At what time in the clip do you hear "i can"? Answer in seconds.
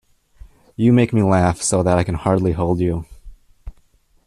1.99-2.15